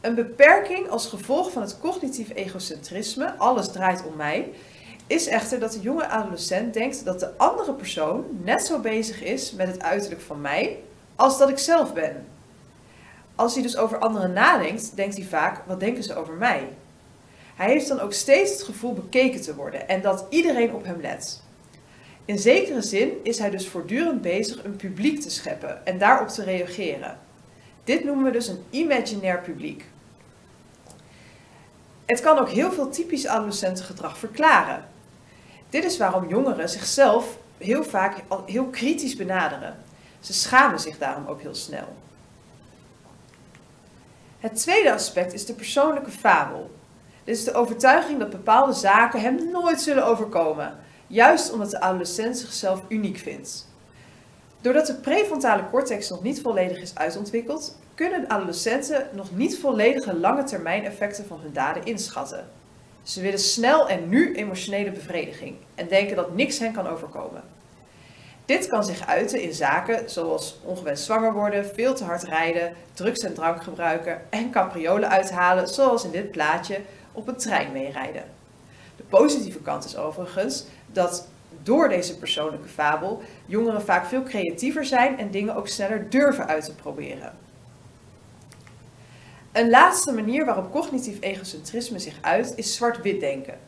Een 0.00 0.14
beperking 0.14 0.88
als 0.88 1.06
gevolg 1.06 1.52
van 1.52 1.62
het 1.62 1.78
cognitief 1.80 2.30
egocentrisme, 2.34 3.34
alles 3.36 3.72
draait 3.72 4.04
om 4.06 4.16
mij, 4.16 4.52
is 5.06 5.26
echter 5.26 5.60
dat 5.60 5.72
de 5.72 5.80
jonge 5.80 6.06
adolescent 6.06 6.74
denkt 6.74 7.04
dat 7.04 7.20
de 7.20 7.36
andere 7.36 7.72
persoon 7.72 8.24
net 8.42 8.66
zo 8.66 8.80
bezig 8.80 9.22
is 9.22 9.52
met 9.52 9.68
het 9.68 9.82
uiterlijk 9.82 10.20
van 10.20 10.40
mij 10.40 10.78
als 11.16 11.38
dat 11.38 11.48
ik 11.48 11.58
zelf 11.58 11.92
ben. 11.92 12.26
Als 13.34 13.54
hij 13.54 13.62
dus 13.62 13.76
over 13.76 13.98
anderen 13.98 14.32
nadenkt, 14.32 14.96
denkt 14.96 15.16
hij 15.16 15.26
vaak: 15.26 15.62
wat 15.66 15.80
denken 15.80 16.02
ze 16.02 16.14
over 16.16 16.34
mij? 16.34 16.68
Hij 17.54 17.70
heeft 17.70 17.88
dan 17.88 18.00
ook 18.00 18.12
steeds 18.12 18.52
het 18.52 18.62
gevoel 18.62 18.92
bekeken 18.92 19.40
te 19.40 19.54
worden 19.54 19.88
en 19.88 20.02
dat 20.02 20.26
iedereen 20.28 20.74
op 20.74 20.84
hem 20.84 21.00
let. 21.00 21.44
In 22.26 22.38
zekere 22.38 22.82
zin 22.82 23.12
is 23.22 23.38
hij 23.38 23.50
dus 23.50 23.68
voortdurend 23.68 24.22
bezig 24.22 24.64
een 24.64 24.76
publiek 24.76 25.20
te 25.20 25.30
scheppen 25.30 25.86
en 25.86 25.98
daarop 25.98 26.28
te 26.28 26.44
reageren. 26.44 27.18
Dit 27.84 28.04
noemen 28.04 28.24
we 28.24 28.30
dus 28.30 28.48
een 28.48 28.64
imaginair 28.70 29.40
publiek. 29.40 29.84
Het 32.04 32.20
kan 32.20 32.38
ook 32.38 32.48
heel 32.48 32.72
veel 32.72 32.90
typisch 32.90 33.26
adolescentengedrag 33.26 34.18
verklaren. 34.18 34.84
Dit 35.68 35.84
is 35.84 35.98
waarom 35.98 36.28
jongeren 36.28 36.68
zichzelf 36.68 37.38
heel 37.58 37.84
vaak 37.84 38.16
heel 38.46 38.66
kritisch 38.66 39.16
benaderen. 39.16 39.76
Ze 40.20 40.32
schamen 40.32 40.80
zich 40.80 40.98
daarom 40.98 41.26
ook 41.26 41.40
heel 41.40 41.54
snel. 41.54 41.96
Het 44.38 44.56
tweede 44.56 44.92
aspect 44.92 45.32
is 45.32 45.46
de 45.46 45.54
persoonlijke 45.54 46.10
fabel. 46.10 46.70
Dit 47.24 47.36
is 47.36 47.44
de 47.44 47.54
overtuiging 47.54 48.18
dat 48.18 48.30
bepaalde 48.30 48.72
zaken 48.72 49.20
hem 49.20 49.50
nooit 49.50 49.80
zullen 49.80 50.06
overkomen, 50.06 50.78
juist 51.06 51.52
omdat 51.52 51.70
de 51.70 51.80
adolescent 51.80 52.38
zichzelf 52.38 52.82
uniek 52.88 53.16
vindt. 53.16 53.66
Doordat 54.60 54.86
de 54.86 54.94
prefrontale 54.94 55.64
cortex 55.70 56.10
nog 56.10 56.22
niet 56.22 56.40
volledig 56.40 56.80
is 56.80 56.94
uitontwikkeld, 56.94 57.78
kunnen 57.94 58.28
adolescenten 58.28 59.08
nog 59.12 59.36
niet 59.36 59.58
volledige 59.58 60.16
lange 60.16 60.44
termijn 60.44 60.84
effecten 60.84 61.26
van 61.26 61.40
hun 61.40 61.52
daden 61.52 61.84
inschatten. 61.84 62.48
Ze 63.02 63.20
willen 63.20 63.38
snel 63.38 63.88
en 63.88 64.08
nu 64.08 64.34
emotionele 64.34 64.90
bevrediging 64.90 65.56
en 65.74 65.88
denken 65.88 66.16
dat 66.16 66.34
niks 66.34 66.58
hen 66.58 66.72
kan 66.72 66.86
overkomen. 66.86 67.42
Dit 68.44 68.66
kan 68.66 68.84
zich 68.84 69.06
uiten 69.06 69.40
in 69.40 69.52
zaken 69.52 70.10
zoals 70.10 70.58
ongewenst 70.64 71.04
zwanger 71.04 71.32
worden, 71.32 71.66
veel 71.66 71.94
te 71.94 72.04
hard 72.04 72.22
rijden, 72.22 72.72
drugs 72.92 73.20
en 73.20 73.34
drank 73.34 73.62
gebruiken 73.62 74.20
en 74.30 74.50
capriolen 74.50 75.08
uithalen, 75.08 75.68
zoals 75.68 76.04
in 76.04 76.10
dit 76.10 76.30
plaatje 76.30 76.80
op 77.12 77.28
een 77.28 77.36
trein 77.36 77.72
meerijden. 77.72 78.24
Positieve 79.08 79.58
kant 79.58 79.84
is 79.84 79.96
overigens 79.96 80.64
dat 80.92 81.28
door 81.62 81.88
deze 81.88 82.18
persoonlijke 82.18 82.68
fabel 82.68 83.22
jongeren 83.46 83.82
vaak 83.82 84.06
veel 84.06 84.22
creatiever 84.22 84.84
zijn 84.84 85.18
en 85.18 85.30
dingen 85.30 85.54
ook 85.54 85.68
sneller 85.68 86.10
durven 86.10 86.46
uit 86.46 86.64
te 86.64 86.74
proberen. 86.74 87.32
Een 89.52 89.70
laatste 89.70 90.12
manier 90.12 90.44
waarop 90.44 90.72
cognitief 90.72 91.16
egocentrisme 91.20 91.98
zich 91.98 92.18
uit 92.20 92.52
is 92.56 92.74
zwart-wit 92.74 93.20
denken. 93.20 93.58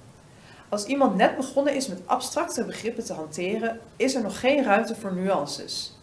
Als 0.69 0.85
iemand 0.85 1.17
net 1.17 1.37
begonnen 1.37 1.75
is 1.75 1.89
met 1.89 2.01
abstracte 2.05 2.65
begrippen 2.65 3.05
te 3.05 3.13
hanteren, 3.13 3.81
is 3.97 4.15
er 4.15 4.23
nog 4.23 4.41
geen 4.41 4.65
ruimte 4.65 4.95
voor 4.95 5.13
nuances. 5.15 5.97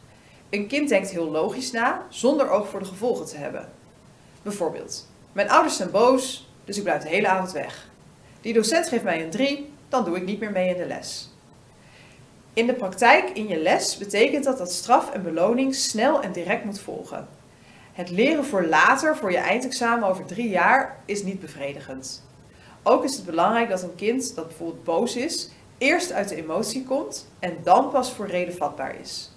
Een 0.50 0.68
kind 0.68 0.90
denkt 0.90 1.10
heel 1.10 1.32
logisch 1.32 1.72
na, 1.72 2.06
zonder 2.10 2.50
oog 2.50 2.70
voor 2.70 2.80
de 2.80 2.86
gevolgen 2.86 3.26
te 3.26 3.38
hebben. 3.38 3.70
Bijvoorbeeld, 4.42 5.08
mijn 5.32 5.50
ouders 5.50 5.78
zijn 5.78 5.92
boos, 5.92 6.50
dus 6.64 6.78
ik 6.78 6.84
blijf 6.84 7.02
de 7.02 7.10
hele 7.10 7.28
avond 7.28 7.52
weg. 7.52 7.90
Die 8.46 8.54
docent 8.54 8.88
geeft 8.88 9.04
mij 9.04 9.24
een 9.24 9.30
3, 9.30 9.74
dan 9.90 10.06
doe 10.06 10.16
ik 10.16 10.26
niet 10.26 10.40
meer 10.40 10.52
mee 10.52 10.70
in 10.70 10.78
de 10.78 10.86
les. 10.86 11.30
In 12.54 12.68
de 12.68 12.74
praktijk 12.74 13.30
in 13.30 13.48
je 13.48 13.58
les 13.58 13.98
betekent 13.98 14.44
dat 14.44 14.58
dat 14.58 14.72
straf 14.72 15.12
en 15.12 15.24
beloning 15.24 15.76
snel 15.76 16.22
en 16.22 16.32
direct 16.32 16.66
moet 16.66 16.80
volgen. 16.80 17.28
Het 17.94 18.10
leren 18.10 18.46
voor 18.46 18.66
later, 18.66 19.18
voor 19.18 19.32
je 19.32 19.38
eindexamen 19.38 20.08
over 20.08 20.26
drie 20.26 20.50
jaar, 20.50 20.98
is 21.06 21.24
niet 21.24 21.40
bevredigend. 21.40 22.24
Ook 22.84 23.04
is 23.04 23.16
het 23.16 23.26
belangrijk 23.26 23.70
dat 23.70 23.84
een 23.84 23.96
kind 23.96 24.36
dat 24.36 24.48
bijvoorbeeld 24.48 24.84
boos 24.84 25.16
is, 25.16 25.50
eerst 25.78 26.12
uit 26.12 26.30
de 26.30 26.36
emotie 26.36 26.84
komt 26.84 27.28
en 27.40 27.58
dan 27.64 27.90
pas 27.90 28.14
voor 28.14 28.28
reden 28.28 28.56
vatbaar 28.56 29.00
is. 29.00 29.32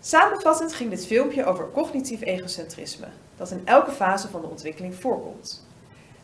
Samenvattend 0.00 0.72
ging 0.72 0.90
dit 0.90 1.06
filmpje 1.06 1.44
over 1.44 1.70
cognitief 1.72 2.20
egocentrisme, 2.20 3.06
dat 3.36 3.50
in 3.50 3.62
elke 3.64 3.92
fase 3.92 4.28
van 4.28 4.40
de 4.40 4.46
ontwikkeling 4.46 4.94
voorkomt. 4.94 5.68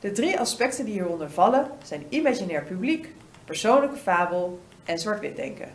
De 0.06 0.12
drie 0.12 0.38
aspecten 0.38 0.84
die 0.84 0.94
hieronder 0.94 1.30
vallen 1.30 1.70
zijn 1.84 2.06
imaginair 2.08 2.64
publiek, 2.64 3.12
persoonlijke 3.44 3.96
fabel 3.96 4.60
en 4.84 4.98
zwart-wit 4.98 5.36
denken. 5.36 5.68